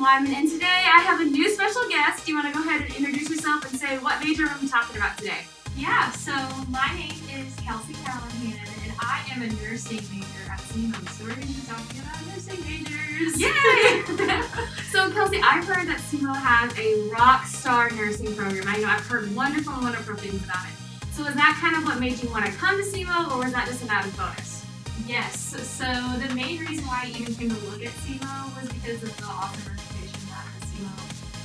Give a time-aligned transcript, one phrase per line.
[0.00, 2.24] Wyman, and today I have a new special guest.
[2.24, 4.68] Do you want to go ahead and introduce yourself and say what major are we
[4.68, 5.42] talking about today?
[5.76, 6.32] Yeah, so
[6.70, 11.08] my name is Kelsey Callahan, and I am a nursing major at SEMO.
[11.10, 13.40] So we're going to be talking about nursing majors.
[13.40, 14.06] Yay!
[14.92, 18.64] so, Kelsey, I've heard that SEMO has a rock star nursing program.
[18.68, 20.74] I know I've heard wonderful, wonderful things about it.
[21.10, 23.52] So, is that kind of what made you want to come to SEMO, or was
[23.52, 24.64] that just an added bonus?
[25.06, 25.86] Yes, so
[26.18, 29.24] the main reason why I even came to look at SEMO was because of the
[29.24, 29.87] awesome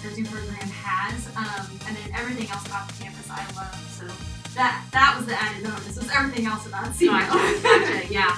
[0.04, 3.76] nursing program has, um, and then everything else about the campus I love.
[3.90, 4.06] So
[4.56, 5.96] that that was the added bonus.
[5.96, 6.92] Was everything else about.
[7.00, 8.38] Gotcha, gotcha, yeah.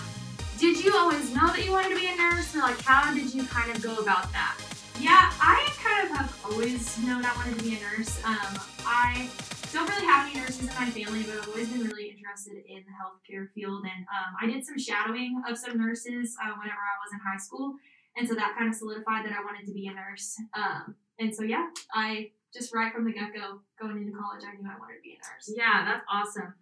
[0.57, 3.33] Did you always know that you wanted to be a nurse, or like how did
[3.33, 4.57] you kind of go about that?
[4.99, 8.23] Yeah, I kind of have always known I wanted to be a nurse.
[8.23, 9.29] Um, I
[9.73, 12.85] don't really have any nurses in my family, but I've always been really interested in
[12.87, 13.83] the healthcare field.
[13.83, 17.37] And um, I did some shadowing of some nurses uh, whenever I was in high
[17.37, 17.75] school.
[18.15, 20.39] And so that kind of solidified that I wanted to be a nurse.
[20.55, 24.55] Um, and so, yeah, I just right from the get go, going into college, I
[24.55, 25.53] knew I wanted to be a nurse.
[25.55, 26.53] Yeah, that's awesome.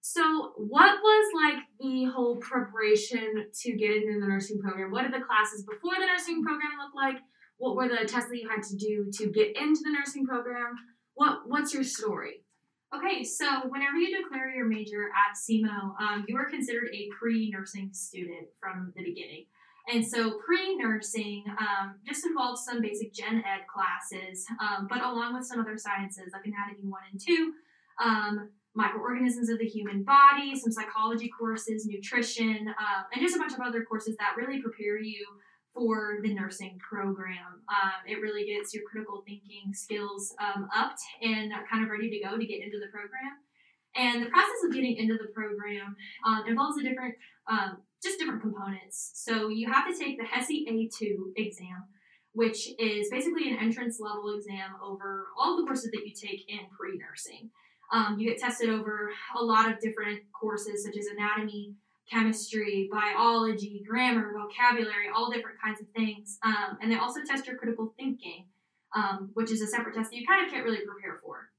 [0.00, 4.90] So, what was like the whole preparation to get into the nursing program?
[4.90, 7.20] What did the classes before the nursing program look like?
[7.58, 10.74] What were the tests that you had to do to get into the nursing program?
[11.14, 12.44] What What's your story?
[12.94, 17.90] Okay, so whenever you declare your major at SEMO, um, you are considered a pre-nursing
[17.92, 19.46] student from the beginning.
[19.88, 25.46] And so pre-nursing um, just involves some basic gen ed classes, um, but along with
[25.46, 27.52] some other sciences like anatomy one and two,
[28.02, 33.52] um, microorganisms of the human body, some psychology courses, nutrition, uh, and just a bunch
[33.52, 35.26] of other courses that really prepare you
[35.74, 37.62] for the nursing program.
[37.68, 42.28] Um, it really gets your critical thinking skills um, upped and kind of ready to
[42.28, 43.38] go to get into the program.
[43.96, 47.14] And the process of getting into the program um, involves a different,
[47.48, 49.12] um, just different components.
[49.14, 51.84] So you have to take the HESI A2 exam,
[52.32, 56.60] which is basically an entrance level exam over all the courses that you take in
[56.76, 57.50] pre nursing.
[57.92, 61.74] Um, you get tested over a lot of different courses such as anatomy,
[62.10, 66.38] chemistry, biology, grammar, vocabulary, all different kinds of things.
[66.44, 68.46] Um, and they also test your critical thinking,
[68.94, 71.50] um, which is a separate test that you kind of can't really prepare for.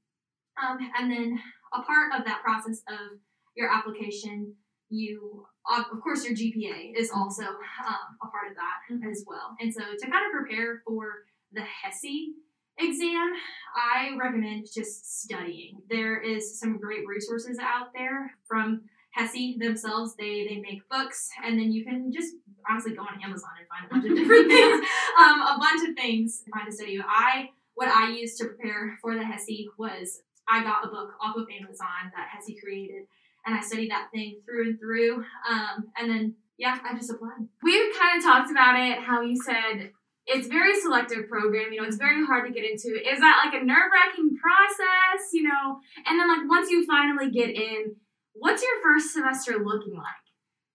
[0.62, 1.40] Um, and then
[1.72, 3.18] a part of that process of
[3.56, 4.54] your application,
[4.90, 9.56] you, of course, your GPA is also um, a part of that as well.
[9.60, 12.32] And so to kind of prepare for the HESI
[12.78, 13.32] exam,
[13.76, 15.78] I recommend just studying.
[15.88, 18.82] There is some great resources out there from
[19.18, 22.34] HESI themselves, they they make books, and then you can just
[22.68, 24.86] honestly go on Amazon and find a bunch of different things,
[25.18, 26.98] um, a bunch of things to find to study.
[27.06, 31.36] I what I used to prepare for the HESI was I got a book off
[31.36, 33.04] of Amazon that HESI created,
[33.46, 37.48] and I studied that thing through and through, um, and then yeah, I just applied.
[37.62, 39.90] We've kind of talked about it, how you said
[40.26, 42.94] it's very selective program, you know, it's very hard to get into.
[42.94, 45.80] Is that like a nerve wracking process, you know?
[46.06, 47.96] And then like once you finally get in,
[48.32, 50.22] what's your first semester looking like?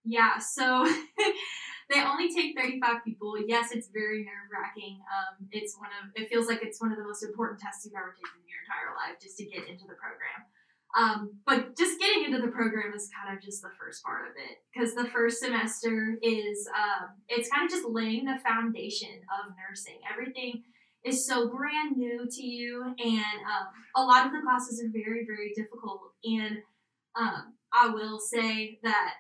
[0.04, 0.84] Yeah, so
[1.90, 3.36] they only take 35 people.
[3.48, 5.00] Yes, it's very nerve wracking.
[5.08, 7.96] Um, it's one of it feels like it's one of the most important tests you've
[7.96, 10.44] ever taken in your entire life just to get into the program.
[10.98, 14.34] Um, but just getting into the program is kind of just the first part of
[14.36, 19.54] it because the first semester is um, it's kind of just laying the foundation of
[19.70, 20.00] nursing.
[20.12, 20.64] Everything
[21.06, 25.24] is so brand new to you, and um, a lot of the classes are very
[25.26, 26.02] very difficult.
[26.24, 26.58] And
[27.16, 29.14] um, I will say that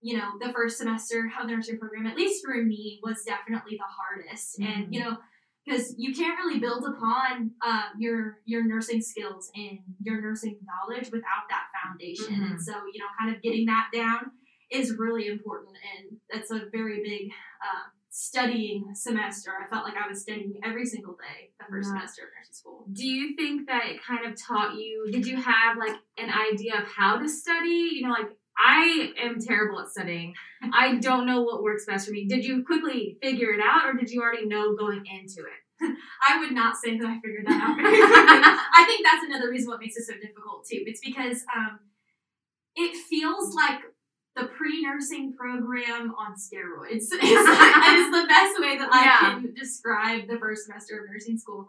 [0.00, 3.76] you know the first semester of the nursing program, at least for me, was definitely
[3.76, 4.58] the hardest.
[4.58, 4.72] Mm-hmm.
[4.72, 5.16] And you know
[5.64, 11.10] because you can't really build upon uh, your your nursing skills and your nursing knowledge
[11.12, 12.34] without that foundation.
[12.34, 12.52] Mm-hmm.
[12.52, 14.32] And so, you know, kind of getting that down
[14.70, 17.30] is really important, and that's a very big
[17.62, 19.52] uh, studying semester.
[19.60, 22.00] I felt like I was studying every single day the first yeah.
[22.00, 22.84] semester of nursing school.
[22.92, 25.08] Do you think that it kind of taught you?
[25.10, 27.90] Did you have like an idea of how to study?
[27.92, 28.30] You know, like
[28.62, 30.34] I am terrible at studying.
[30.72, 32.26] I don't know what works best for me.
[32.26, 35.96] Did you quickly figure it out or did you already know going into it?
[36.28, 38.12] I would not say that I figured that out very quickly.
[38.76, 40.82] I think that's another reason what makes it so difficult too.
[40.86, 41.80] It's because um,
[42.76, 43.80] it feels like
[44.36, 46.90] the pre-nursing program on steroids.
[46.92, 49.40] It's, it's the best way that I Yeah.
[49.40, 51.66] can describe the first semester of nursing school.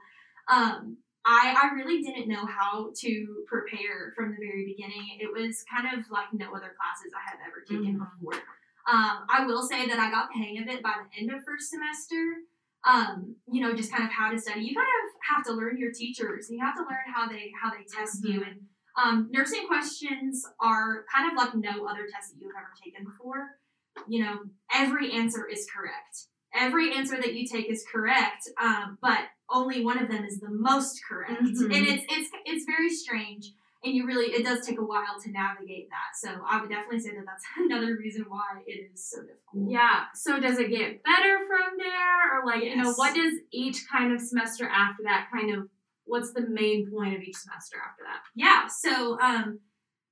[0.51, 5.19] Um, I, I really didn't know how to prepare from the very beginning.
[5.19, 8.19] It was kind of like no other classes I have ever taken Mhm.
[8.19, 8.41] before.
[8.87, 11.43] Um, I will say that I got the hang of it by the end of
[11.45, 12.37] first semester.
[12.83, 14.61] Um, you know, just kind of how to study.
[14.61, 16.49] You kind of have to learn your teachers.
[16.49, 18.43] You have to learn how they how they test you.
[18.43, 18.61] And
[18.97, 23.59] um, nursing questions are kind of like no other test that you've ever taken before.
[24.07, 24.39] You know,
[24.73, 26.25] every answer is correct.
[26.53, 29.19] Every answer that you take is correct, um, but
[29.49, 31.41] only one of them is the most correct.
[31.43, 31.75] Mhm.
[31.75, 33.51] And it's it's it's very strange
[33.83, 36.99] and you really it does take a while to navigate that so i would definitely
[36.99, 40.03] say that that's another reason why it is so difficult Yeah.
[40.13, 44.13] So does it get better from there, or like you know, what does each kind
[44.13, 45.67] of semester after that kind of?
[46.05, 48.21] What's the main point of each semester after that?
[48.35, 49.59] yeah so um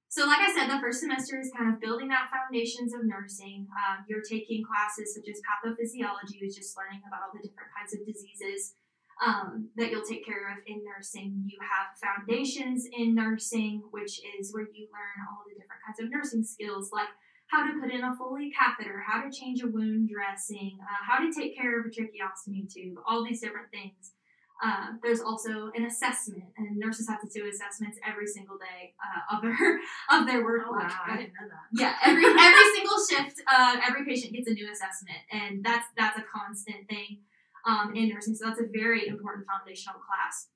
[0.09, 3.67] so like i said the first semester is kind of building that foundations of nursing
[3.71, 7.69] um, you're taking classes such as pathophysiology which is just learning about all the different
[7.71, 8.75] kinds of diseases
[9.19, 14.51] um, that you'll take care of in nursing you have foundations in nursing which is
[14.51, 17.09] where you learn all the different kinds of nursing skills like
[17.50, 21.17] how to put in a Foley catheter, how to change a wound dressing, uh, how
[21.17, 24.13] to take care of a tracheostomy tube, all these different things.
[24.61, 29.35] Uh, there's also an assessment, and nurses have to do assessments every single day uh,
[29.35, 29.56] of their
[30.11, 31.65] of their work Oh, wow, I didn't know that.
[31.71, 36.19] Yeah, every every single shift, uh, every patient gets a new assessment, and that's that's
[36.19, 37.19] a constant thing
[37.65, 38.35] um, in nursing.
[38.35, 40.47] So that's a very important foundational class.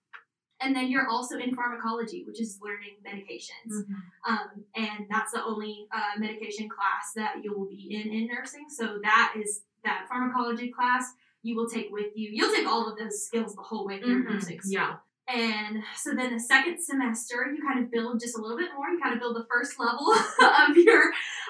[0.59, 3.85] And then you're also in pharmacology, which is learning medications,
[4.27, 8.65] um, and that's the only uh, medication class that you will be in in nursing.
[8.69, 11.13] So that is that pharmacology class
[11.43, 12.29] you will take with you.
[12.33, 14.71] You'll take all of those skills the whole way through Mhm, nursing school.
[14.73, 14.95] yeah.
[15.27, 18.89] And so then the second semester, you kind of build just a little bit more.
[18.89, 20.11] You kind of build the first level
[20.69, 21.03] of your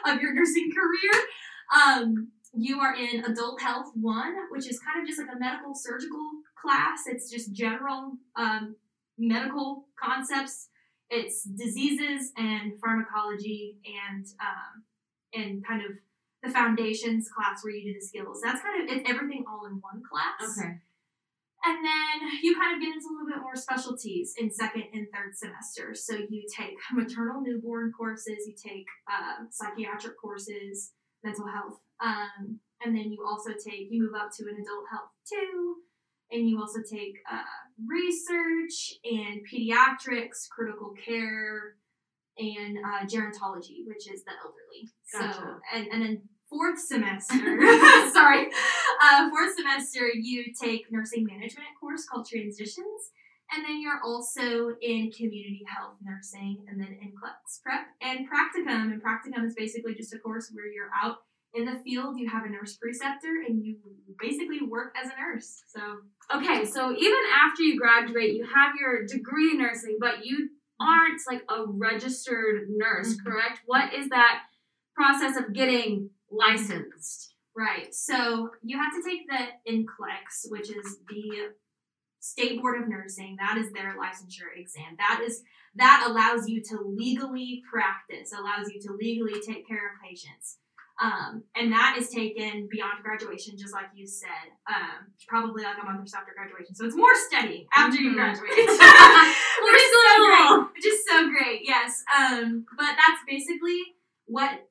[0.05, 1.23] of your nursing career.
[1.73, 5.73] Um, you are in adult health one, which is kind of just like a medical
[5.73, 7.03] surgical class.
[7.07, 8.75] It's just general um,
[9.17, 10.69] medical concepts.
[11.09, 14.83] It's diseases and pharmacology and um,
[15.33, 15.91] and kind of
[16.43, 18.41] the foundations class where you do the skills.
[18.43, 20.59] That's kind of it's everything all in one class.
[20.59, 20.75] Okay.
[21.65, 25.07] And then you kind of get into a little bit more specialties in second and
[25.13, 25.95] third semester.
[25.95, 30.91] So you take maternal newborn courses, you take uh, psychiatric courses,
[31.23, 35.11] mental health, um, and then you also take you move up to an adult health
[35.27, 35.75] too,
[36.31, 37.43] and you also take uh,
[37.87, 41.75] research and pediatrics, critical care,
[42.37, 44.91] and uh, gerontology, which is the elderly.
[45.05, 45.59] So Gotcha.
[45.73, 46.21] and and then
[46.53, 47.35] fourth semester,
[48.13, 48.47] sorry,
[49.01, 53.11] uh, fourth semester you take nursing management course called transitions.
[53.51, 57.13] And then you're also in community health nursing and then in
[57.63, 58.91] prep and practicum.
[58.93, 61.17] And practicum is basically just a course where you're out
[61.53, 63.75] in the field, you have a nurse preceptor, and you
[64.19, 65.61] basically work as a nurse.
[65.67, 65.81] So
[66.35, 71.21] Okay, so even after you graduate, you have your degree in nursing, but you aren't
[71.27, 73.23] like a registered nurse, Mhm.
[73.23, 73.61] correct?
[73.67, 74.45] What is that
[74.95, 77.33] process of getting licensed?
[77.55, 77.93] Right.
[77.93, 81.51] So you have to take the NCLEX, which is the
[82.19, 83.35] State Board of Nursing.
[83.39, 84.95] That is their licensure exam.
[84.97, 85.43] That is
[85.75, 90.57] that allows you to legally practice, allows you to legally take care of patients.
[91.01, 95.85] Um, and that is taken beyond graduation, just like you said, um, probably like a
[95.85, 96.75] month or so after graduation.
[96.75, 98.15] So it's more studying after you Mhm.
[98.15, 100.73] graduate, which is so great.
[100.75, 102.03] Which is so great, yes.
[102.15, 103.81] Um, but that's basically
[104.25, 104.69] what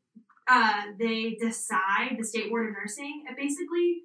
[0.48, 4.02] uh, they decide, the State Board of Nursing, basically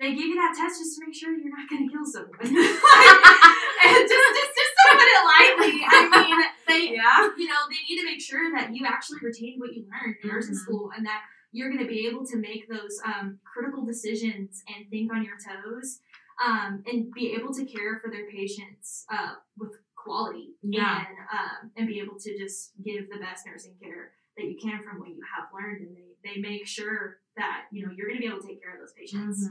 [0.00, 2.34] they give you that test just to make sure you're not going to kill someone.
[2.42, 7.30] and just, just, just to put it lightly, I mean, they, Yeah.
[7.38, 10.28] you know, they need to make sure that you actually retained what you learned in
[10.28, 10.58] nursing Mhm.
[10.58, 14.90] school and that you're going to be able to make those um, critical decisions and
[14.90, 16.00] think on your toes
[16.44, 20.98] um, and be able to care for their patients uh, with quality Yeah.
[21.06, 24.82] and um, and be able to just give the best nursing care that you can
[24.82, 28.20] from what you have learned and they, they make sure that you know you're going
[28.20, 29.48] to be able to take care of those patients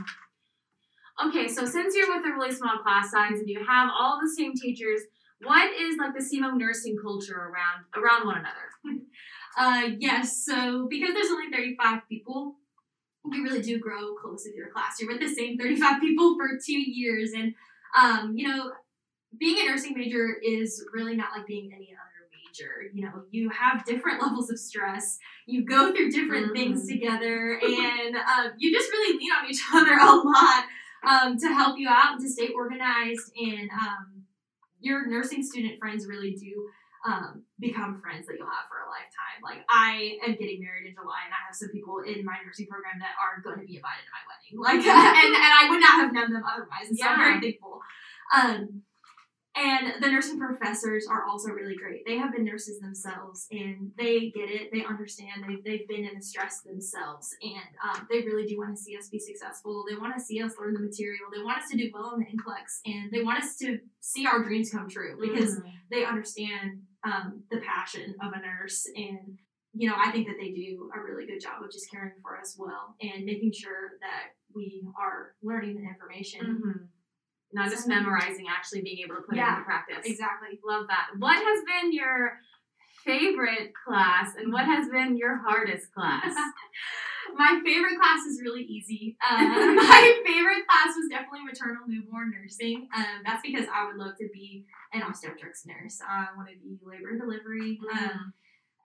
[1.22, 4.30] Okay, so since you're with a really small class size and you have all the
[4.30, 5.02] same teachers,
[5.44, 9.00] what is like the SEMO nursing culture around around one another?
[9.56, 10.44] Uh, yes.
[10.44, 12.56] So because there's only 35 people,
[13.32, 15.00] you really do grow close with your class.
[15.00, 17.54] You're with the same 35 people for two years, and
[17.96, 18.72] um, you know,
[19.38, 21.96] being a nursing major is really not like being any
[22.54, 22.72] major.
[22.94, 25.18] You know, you have different levels of stress.
[25.46, 26.94] You go through different things Mhm.
[26.94, 30.66] together, and uh, you just really lean on each other a lot.
[31.06, 33.30] um, to help you out and to stay organized.
[33.36, 34.24] And um,
[34.80, 36.70] your nursing student friends really do
[37.06, 39.44] um, become friends that you'll have for a lifetime.
[39.44, 42.68] Like I am getting married in July, and I have some people in my nursing
[42.72, 44.56] program that are going to be invited to my wedding.
[44.56, 46.88] Like, and and I would not have known them otherwise.
[46.88, 47.82] And so I'm very thankful.
[48.32, 48.84] Um,
[49.56, 52.06] and the nursing professors are also really great.
[52.06, 54.72] They have been nurses themselves, and they get it.
[54.72, 55.44] They understand.
[55.48, 58.98] They've they've been in the stress themselves, and um, they really do want to see
[58.98, 59.86] us be successful.
[59.90, 61.28] They want to see us learn the material.
[61.36, 64.26] They want us to do well in the NCLEX, and they want us to see
[64.26, 65.72] our dreams come true because Mhm.
[65.92, 69.38] they understand um, the passion of a nurse and
[69.74, 72.38] you know i think that they do a really good job of just caring for
[72.40, 76.88] us well and making sure that we are learning the information Mhm.
[77.54, 80.06] Not just memorizing, actually being able to put it into practice.
[80.06, 80.60] exactly.
[80.66, 81.08] Love that.
[81.18, 82.40] What has been your
[83.06, 86.34] favorite class, and what has been your hardest class?
[87.38, 89.18] my favorite class is really easy.
[89.24, 92.88] Uh, my favorite class was definitely maternal newborn nursing.
[92.96, 96.00] Um, that's because i would love to be an obstetrics nurse.
[96.08, 97.80] I want to be labor and delivery.
[97.92, 98.34] Um,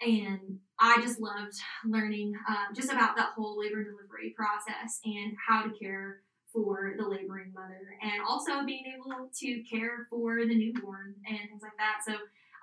[0.00, 5.36] and I just loved learning um, just about that whole labor and delivery process and
[5.46, 6.20] how to care
[6.52, 11.62] for the laboring mother, and also being able to care for the newborn and things
[11.62, 12.00] like that.
[12.06, 12.14] So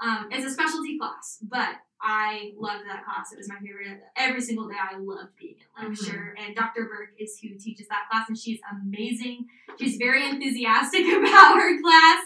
[0.02, 3.32] um, it's a specialty class, but I loved that class.
[3.32, 4.02] It was my favorite.
[4.18, 6.36] Every single day, I loved being in lecture.
[6.38, 6.86] And Dr.
[6.86, 9.46] Burke is who teaches that class, and she's amazing.
[9.80, 12.24] She's very enthusiastic about her class.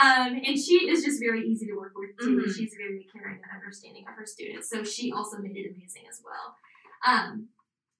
[0.00, 2.38] Um, and she is just very easy to work with too.
[2.38, 2.56] Mhm.
[2.56, 4.70] she's very caring and understanding of her students.
[4.70, 6.54] So she also made it amazing as well.
[7.04, 7.48] Um,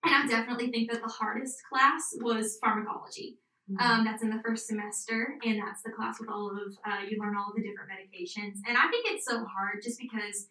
[0.05, 3.38] and I definitely think that the hardest class was pharmacology.
[3.78, 7.21] Um, that's in the first semester, and that's the class with all of uh, you
[7.21, 8.64] learn all of the different medications.
[8.67, 10.49] And I think it's so hard just because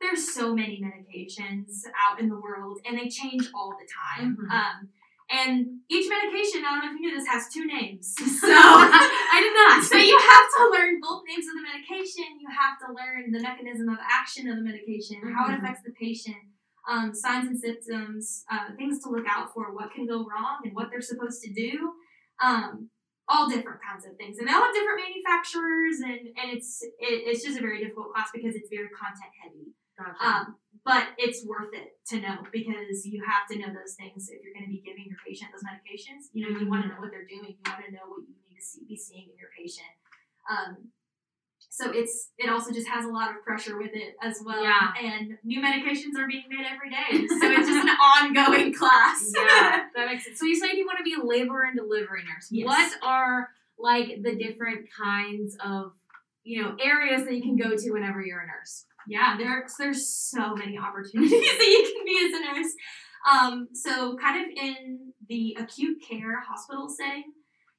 [0.00, 4.34] there's so many medications out in the world, and they change all the time.
[4.36, 4.50] Mhm.
[4.50, 4.88] Um,
[5.30, 8.14] and each medication, I don't know if you knew this, has two names.
[8.42, 9.82] So I did not.
[9.86, 12.38] so you have to learn both names of the medication.
[12.42, 15.62] You have to learn the mechanism of action of the medication, how it Mhm.
[15.62, 16.42] affects the patient,
[16.88, 20.74] um, signs and symptoms, uh, things to look out for, what can go wrong, and
[20.74, 21.92] what they're supposed to do.
[22.42, 22.90] Um,
[23.28, 27.26] all different kinds of things, and they all have different manufacturers, and and it's it,
[27.26, 29.74] it's just a very difficult class because it's very content heavy.
[29.98, 30.22] Gotcha.
[30.22, 30.44] Um,
[30.84, 34.54] but it's worth it to know because you have to know those things if you're
[34.54, 36.30] going to be giving your patient those medications.
[36.30, 37.58] You know, you want to know what they're doing.
[37.58, 39.90] You want to know what you need to see, be seeing in your patient.
[40.46, 40.94] Um,
[41.76, 44.62] so it's it also just has a lot of pressure with it as well.
[44.62, 44.94] Yeah.
[44.98, 47.88] And new medications are being made every day, so it's just an
[48.24, 49.30] ongoing class.
[49.36, 50.40] yeah, that makes sense.
[50.40, 52.48] So you said you want to be a labor and delivery nurse.
[52.50, 52.64] Yes.
[52.64, 55.92] What are like the different kinds of
[56.44, 58.86] you know areas that you can go to whenever you're a nurse?
[59.06, 62.72] Yeah, there's there's so many opportunities that you can be as a nurse.
[63.30, 67.24] Um, so kind of in the acute care hospital setting,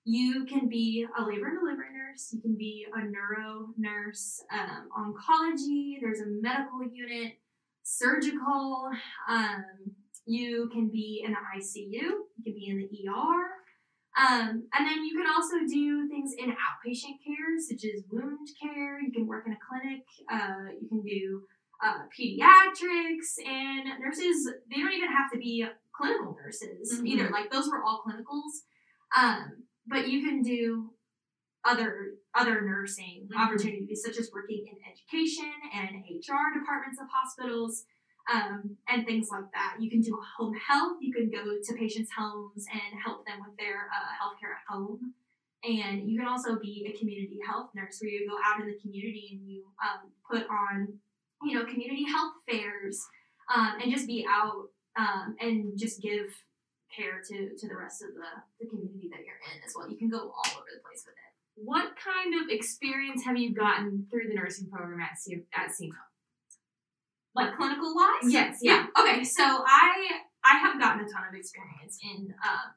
[0.08, 2.32] you can be a labor and delivery nurse.
[2.32, 5.98] You can be a neuro nurse, um, oncology.
[6.00, 7.34] There's a medical unit,
[7.84, 8.90] surgical.
[9.28, 9.66] Um,
[10.26, 11.92] you can be in the ICU.
[11.92, 13.50] You can be in the ER.
[14.18, 19.02] Um, and then you can also do things in outpatient care, such as wound care.
[19.02, 20.06] You can work in a clinic.
[20.32, 21.42] Uh, you can do
[21.84, 24.50] uh, pediatrics and nurses.
[24.74, 27.08] They don't even have to be clinical nurses Mhm.
[27.08, 27.30] either.
[27.30, 28.64] Like those were all clinicals.
[29.16, 30.92] Um, but you can do
[31.64, 33.36] other other nursing Mhm.
[33.36, 37.86] opportunities, such as working in education and HR departments of hospitals
[38.32, 39.78] um, and things like that.
[39.80, 40.98] You can do home health.
[41.02, 45.14] You can go to patients' homes and help them with their uh, healthcare at home.
[45.64, 48.78] And you can also be a community health nurse where you go out in the
[48.80, 51.00] community and you um, put on,
[51.42, 53.04] you know, community health fairs
[53.54, 56.34] um, and just be out um, and just give
[56.96, 59.90] care to, to the rest of the, the community that you're in as well.
[59.90, 61.32] You can go all over the place with it.
[61.56, 65.98] What kind of experience have you gotten through the nursing program at C- at SEMO?
[67.36, 68.32] Like clinical wise?
[68.32, 68.86] Yes, yeah.
[69.00, 72.72] Okay, so I I have gotten a ton of experience in uh,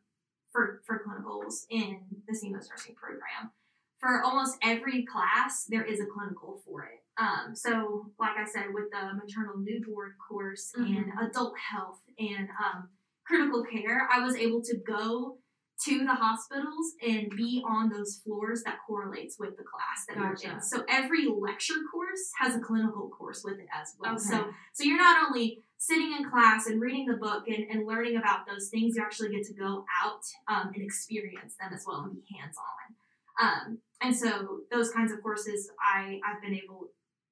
[0.53, 3.53] for for clinicals in the SEMO's nursing program.
[3.99, 7.01] For almost every class, there is a clinical for it.
[7.21, 12.89] Um, so, like I said, with the maternal newborn course and adult health and um,
[13.31, 15.39] critical care, I was able to go
[15.87, 20.53] to the hospitals and be on those floors that correlates with the class that you're
[20.53, 20.61] in.
[20.61, 24.13] So every lecture course has a clinical course with it as well.
[24.13, 24.21] Okay.
[24.21, 28.19] So so you're not only sitting in class and reading the book and, and learning
[28.19, 32.01] about those things, you actually get to go out um, and experience them as well
[32.03, 33.47] and be hands on.
[33.49, 36.89] Um, and so those kinds of courses, I I've been able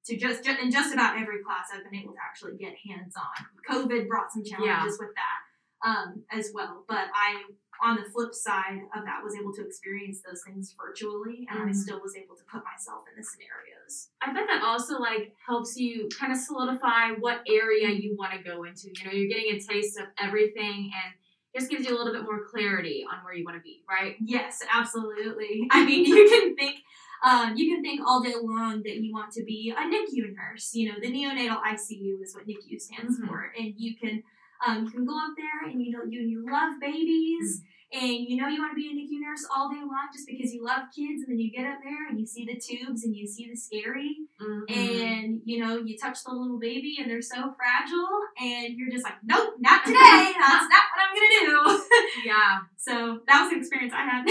[0.07, 3.13] to just, ju- in just about every class, I've been able to actually get hands
[3.15, 3.45] on.
[3.69, 5.39] COVID brought some challenges with that.
[5.85, 6.85] Um, as well.
[6.87, 7.43] But I,
[7.81, 11.71] on the flip side of that, was able to experience those things virtually, and I
[11.71, 11.75] Mhm.
[11.75, 14.09] still was able to put myself in the scenarios.
[14.21, 18.39] I bet that also like helps you kind of solidify what area you want to
[18.43, 18.89] go into.
[18.95, 21.13] You know, you're getting a taste of everything and
[21.55, 24.15] just gives you a little bit more clarity on where you want to be, right?
[24.21, 25.67] Yes, absolutely.
[25.71, 26.79] I mean, you can think,
[27.23, 30.71] um, you can think all day long that you want to be a NICU nurse.
[30.75, 33.27] You know, the neonatal ICU is what NICU stands Mhm.
[33.27, 34.21] for, and you can,
[34.65, 37.61] um, you can go up there and you know you you love babies.
[37.91, 40.53] And you know you want to be a NICU nurse all day long just because
[40.53, 43.15] you love kids, and then you get up there and you see the tubes and
[43.15, 44.71] you see the scary, Mm-hmm.
[44.71, 49.03] and you know you touch the little baby and they're so fragile, and you're just
[49.03, 49.97] like, nope, not today.
[50.37, 51.81] That's not what I'm gonna do.
[52.29, 52.59] yeah.
[52.77, 54.23] So that was an experience I had.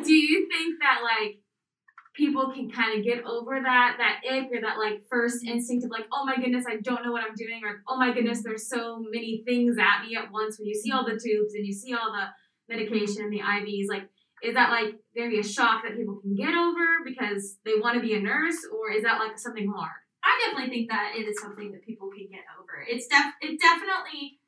[0.02, 1.40] Do you think that like
[2.16, 5.90] people can kind of get over that that ick or that like first instinct of
[5.90, 8.68] like, oh my goodness, I don't know what I'm doing, or oh my goodness, there's
[8.68, 11.72] so many things at me at once when you see all the tubes and you
[11.72, 12.26] see all the
[12.74, 14.08] medication and the IVs, like
[14.42, 17.94] is that like gonna be a shock that people can get over because they want
[17.94, 20.00] to be a nurse, or is that like something hard?
[20.24, 22.84] I definitely think that it is something that people can get over.
[22.88, 24.40] It's def it definitely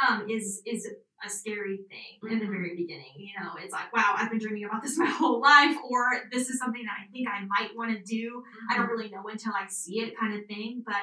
[0.00, 0.88] um is is
[1.24, 2.50] a scary thing in the Mhm.
[2.50, 3.12] very beginning.
[3.16, 6.50] You know, it's like, wow, I've been dreaming about this my whole life, or this
[6.50, 8.42] is something that I think I might want to do.
[8.70, 10.82] I don't really know until I see it, kind of thing.
[10.84, 11.02] But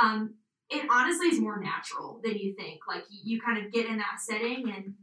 [0.00, 0.34] um,
[0.70, 2.80] it honestly is more natural than you think.
[2.88, 4.94] Like you, you kind of get in that setting, and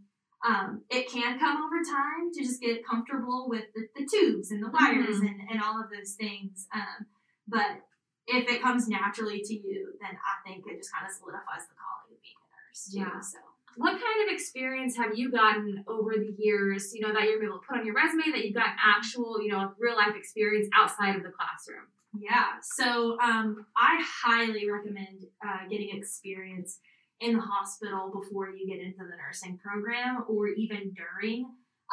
[0.45, 4.61] um, it can come over time to just get comfortable with the, the tubes and
[4.61, 5.27] the wires Mhm.
[5.29, 6.67] and, and all of those things.
[6.73, 7.05] Um,
[7.47, 7.87] but
[8.27, 11.75] if it comes naturally to you, then I think it just kind of solidifies the
[11.75, 12.99] calling of being a nurse too.
[12.99, 13.19] Yeah.
[13.21, 13.37] So.
[13.75, 17.59] What kind of experience have you gotten over the years, you know, that you're able
[17.59, 21.15] to put on your resume that you've got actual, you know, real life experience outside
[21.15, 21.87] of the classroom?
[22.17, 26.79] Yeah, so um, I highly recommend uh, getting experience
[27.21, 31.45] in the hospital before you get into the nursing program or even during.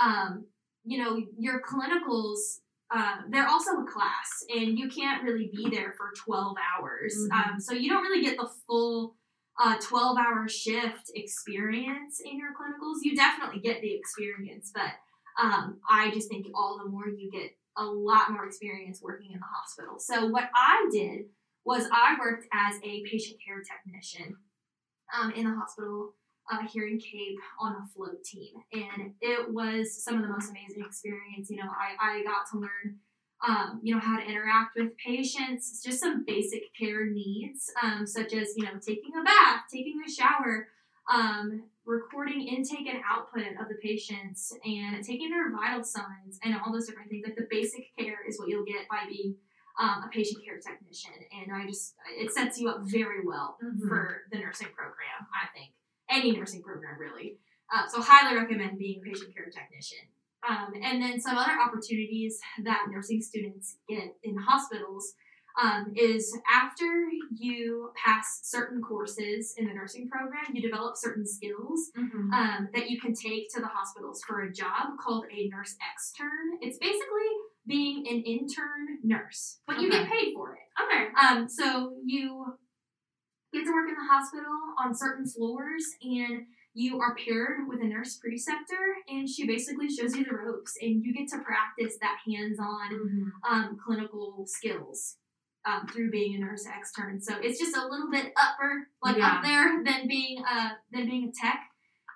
[0.02, 0.46] Um,
[0.84, 5.94] you know, your clinicals, uh, they're also a class, and you can't really be there
[5.96, 7.14] for 12 hours.
[7.30, 7.52] Mhm.
[7.52, 9.17] Um, so you don't really get the full
[9.58, 12.98] uh, 12 hour shift experience in your clinicals.
[13.02, 14.92] You definitely get the experience, but
[15.42, 19.38] um, I just think all the more you get a lot more experience working in
[19.38, 19.98] the hospital.
[19.98, 21.26] So what I did
[21.64, 24.36] was I worked as a patient care technician
[25.16, 26.14] um, in the hospital
[26.50, 30.50] uh, here in Cape on a float team, and it was some of the most
[30.50, 31.50] amazing experience.
[31.50, 32.98] You know, I, I got to learn.
[33.46, 38.32] Um, you know how to interact with patients, just some basic care needs, um, such
[38.32, 40.68] as you know taking a bath, taking a shower,
[41.12, 46.72] um, recording intake and output of the patients and taking their vital signs and all
[46.72, 47.24] those different things.
[47.24, 49.36] Like the basic care is what you'll get by being
[49.80, 51.12] um, a patient care technician.
[51.32, 53.86] And I just, it sets you up very well Mhm.
[53.88, 55.72] for the nursing program, I think.
[56.10, 57.38] Any nursing program, really.
[57.72, 60.08] Uh, so, highly recommend being a patient care technician.
[60.48, 65.14] Um, and then some other opportunities that nursing students get in hospitals
[65.60, 66.84] um, is after
[67.34, 72.32] you pass certain courses in the nursing program, you develop certain skills Mm-hmm.
[72.32, 76.58] um, that you can take to the hospitals for a job called a nurse extern.
[76.60, 77.30] It's basically
[77.66, 80.60] being an intern nurse, but you get paid for it.
[80.82, 81.08] Okay.
[81.20, 82.46] Um, so you
[83.52, 86.46] get to work in the hospital on certain floors and
[86.78, 91.02] you are paired with a nurse preceptor and she basically shows you the ropes and
[91.04, 93.52] you get to practice that hands-on Mm-hmm.
[93.52, 95.16] um, clinical skills
[95.66, 97.20] um, through being a nurse extern.
[97.20, 99.26] So it's just a little bit upper, like Yeah.
[99.38, 101.60] up there than being a than being a tech.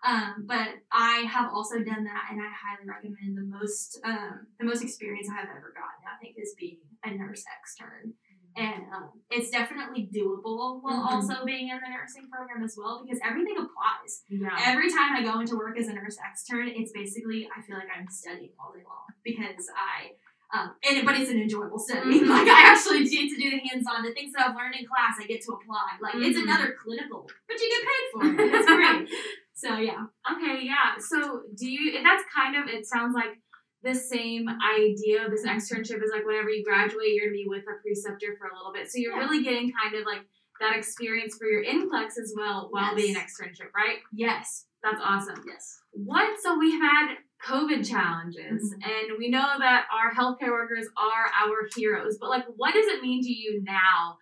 [0.04, 4.66] Um, but I have also done that, and I highly recommend the most um, the
[4.66, 6.02] most experience I have ever gotten.
[6.06, 8.14] I think is being a nurse extern,
[8.56, 11.12] and um, it's definitely doable while Mhm.
[11.12, 14.24] also being in the nursing program as well because everything applies.
[14.28, 14.56] Yeah.
[14.66, 17.88] Every time I go into work as a nurse extern, it's basically I feel like
[17.94, 20.12] I'm studying all day long because I,
[20.54, 22.20] um, and but it's an enjoyable study.
[22.20, 22.28] Mhm.
[22.36, 25.16] Like I actually get to do the hands-on, the things that I've learned in class,
[25.18, 25.96] I get to apply.
[26.00, 26.42] Like it's Mhm.
[26.44, 28.54] another clinical, but you get paid for it.
[28.54, 29.08] It's great.
[29.54, 30.96] so yeah, Okay, yeah.
[30.98, 33.40] So do you that's kind of it sounds like
[33.82, 34.46] the same
[34.78, 38.36] idea of this externship is like whenever you graduate you're gonna be with a preceptor
[38.38, 38.88] for a little bit.
[38.90, 39.24] So you're Yeah.
[39.28, 40.22] really getting kind of like
[40.60, 43.36] that experience for your NCLEX as well while being an Yes.
[43.40, 43.98] externship, right?
[44.12, 45.42] yes, That's awesome.
[45.46, 45.80] yes.
[45.92, 48.86] What so we've had COVID challenges Mhm.
[48.90, 53.02] and we know that our healthcare workers are our heroes, but like what does it
[53.02, 54.18] mean to you now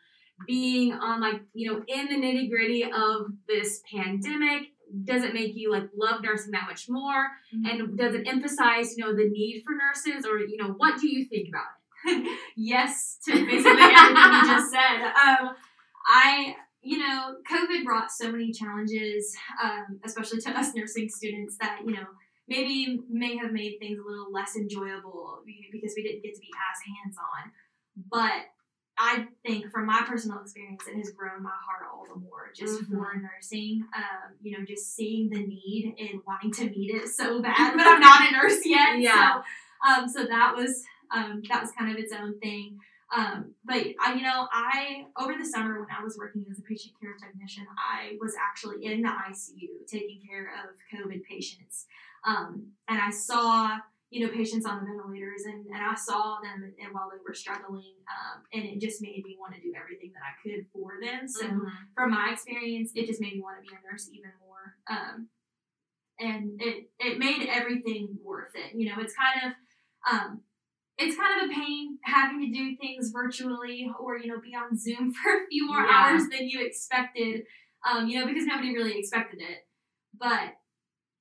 [0.46, 4.72] being on like, you know, in the nitty gritty of this pandemic?
[5.04, 7.26] Does it make you like love nursing that much more?
[7.52, 11.08] And does it emphasize, you know, the need for nurses or, you know, what do
[11.08, 11.64] you think about
[12.06, 12.38] it?
[12.56, 15.02] yes to basically everything you just said.
[15.02, 15.54] Um,
[16.06, 21.80] I you know, COVID brought so many challenges, um, especially to us nursing students, that,
[21.84, 22.06] you know,
[22.48, 26.48] maybe may have made things a little less enjoyable because we didn't get to be
[26.48, 27.52] as hands on.
[28.10, 28.48] But
[29.02, 32.82] I think from my personal experience, it has grown my heart all the more just
[32.82, 32.88] Mhm.
[32.90, 33.88] for nursing.
[33.96, 37.86] Um, you know, just seeing the need and wanting to meet it so bad, but
[37.86, 38.98] I'm not a nurse yet.
[39.00, 39.40] Yeah.
[39.40, 42.78] So, um, so that was um, that was kind of its own thing.
[43.16, 46.62] Um, but I, you know, I over the summer when I was working as a
[46.62, 51.86] patient care technician, I was actually in the ICU taking care of COVID patients,
[52.24, 53.78] um, and I saw
[54.10, 57.34] you know patients on the ventilators, and, and I saw them and, while they were
[57.34, 60.98] struggling, um, and it just made me want to do everything that I could for
[61.00, 61.28] them.
[61.28, 61.70] So Mhm.
[61.94, 64.76] from my experience, it just made me want to be a nurse even more.
[64.88, 65.28] Um,
[66.18, 68.74] and it it made everything worth it.
[68.74, 70.42] You know, it's kind of um,
[70.98, 74.76] it's kind of a pain having to do things virtually or you know be on
[74.76, 76.12] Zoom for a few more Yeah.
[76.12, 77.44] hours than you expected.
[77.88, 79.66] Um, you know, because nobody really expected it.
[80.18, 80.59] But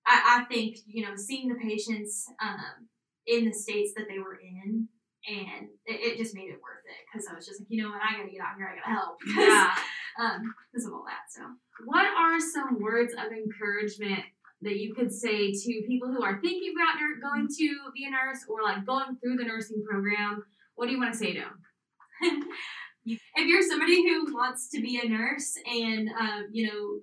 [0.10, 2.90] I, I think you know seeing the patients um,
[3.30, 4.90] in the states that they were in.
[5.28, 7.90] And it, it just made it worth it because I was just like, you know
[7.90, 9.18] what, I gotta get out here, I gotta help.
[9.38, 9.70] Yeah.
[10.18, 10.42] um,
[10.72, 11.30] because of all that.
[11.30, 11.44] So
[11.86, 14.24] What are some words of encouragement
[14.62, 18.46] that you could say to people who are thinking about going to be a nurse
[18.50, 20.42] or like going through the nursing program?
[20.76, 21.60] What do you want to say to them?
[23.06, 27.00] if you're somebody who wants to be a nurse and um, you know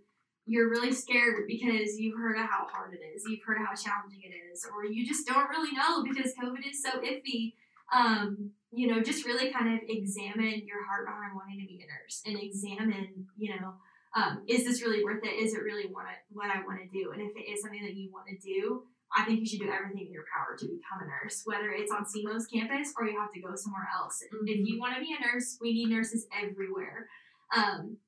[0.46, 3.74] you're really scared because you've heard of how hard it is, you've heard of how
[3.74, 7.54] challenging it is, or you just don't really know because COVID is so iffy.
[7.92, 11.86] Um, you know, just really kind of examine your heart behind wanting to be a
[11.86, 13.74] nurse and examine, you know,
[14.16, 15.34] um, is this really worth it?
[15.38, 17.12] Is it really what I, what I want to do?
[17.12, 18.82] And if it is something that you want to do,
[19.14, 21.92] I think you should do everything in your power to become a nurse, whether it's
[21.92, 24.18] on SEMO's campus or you have to go somewhere else.
[24.22, 27.06] If you want to be a nurse, we need nurses everywhere.
[27.56, 27.98] Um,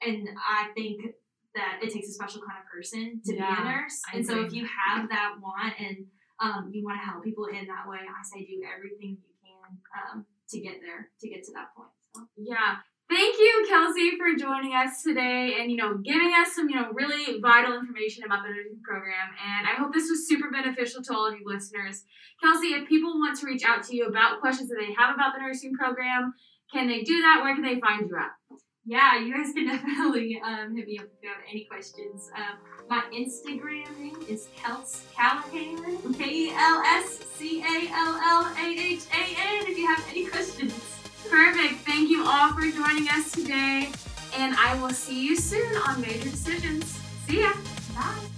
[0.00, 1.14] and I think
[1.58, 3.98] that it takes a special kind of person to Yeah, be a nurse.
[4.06, 6.06] I and so if you have that want and
[6.38, 9.70] um, you want to help people in that way, I say do everything you can
[9.98, 11.90] um, to get there, to get to that point.
[12.14, 12.22] So.
[12.38, 12.78] Yeah.
[13.10, 16.92] Thank you, Kelsey, for joining us today and, you know, giving us some, you know,
[16.92, 19.32] really vital information about the nursing program.
[19.40, 22.04] And I hope this was super beneficial to all of you listeners.
[22.42, 25.32] Kelsey, if people want to reach out to you about questions that they have about
[25.32, 26.34] the nursing program,
[26.70, 27.40] can they do that?
[27.42, 28.32] Where can they find you at?
[28.88, 32.30] Yeah, you guys can definitely um, hit me up if you have any questions.
[32.34, 32.56] Um,
[32.88, 38.66] my Instagram name is Kels Callahan, K E L S C A L L A
[38.66, 39.66] H A N.
[39.66, 40.72] If you have any questions.
[41.28, 41.84] Perfect.
[41.84, 43.90] Thank you all for joining us today.
[44.38, 46.98] And I will see you soon on Major Decisions.
[47.26, 47.52] See ya.
[47.94, 48.37] Bye.